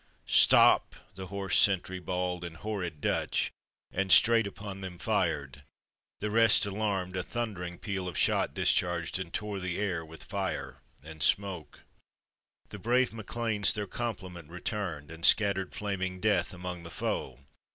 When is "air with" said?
9.77-10.23